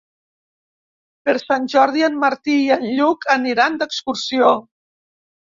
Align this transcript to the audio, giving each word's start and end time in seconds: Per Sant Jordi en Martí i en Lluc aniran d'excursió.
Per 1.29 1.35
Sant 1.41 1.67
Jordi 1.75 2.07
en 2.09 2.17
Martí 2.25 2.57
i 2.63 2.71
en 2.77 2.89
Lluc 3.01 3.29
aniran 3.37 3.79
d'excursió. 3.83 4.51